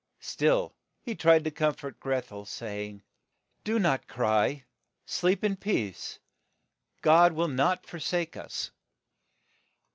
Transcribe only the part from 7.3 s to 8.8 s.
will not for sake us."